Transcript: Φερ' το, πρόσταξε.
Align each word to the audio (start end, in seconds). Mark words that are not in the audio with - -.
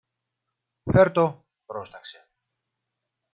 Φερ' 0.91 1.11
το, 1.11 1.45
πρόσταξε. 1.65 2.27